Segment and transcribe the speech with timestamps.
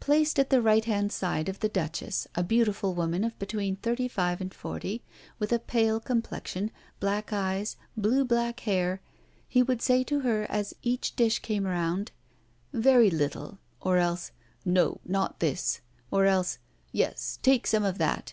[0.00, 4.08] Placed at the right hand side of the Duchess, a beautiful woman of between thirty
[4.08, 5.02] five and forty,
[5.38, 9.02] with a pale complexion, black eyes, blue black hair,
[9.46, 12.12] he would say to her as each dish came round:
[12.72, 14.30] "Very little," or else,
[14.64, 16.56] "No, not this," or else,
[16.90, 18.32] "Yes, take some of that."